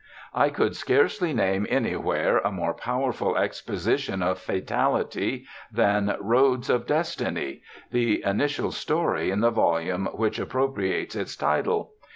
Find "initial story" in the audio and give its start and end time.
8.23-9.29